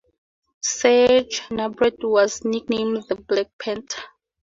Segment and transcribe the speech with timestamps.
[0.63, 4.01] Serge Nubret was nicknamed The Black Panther.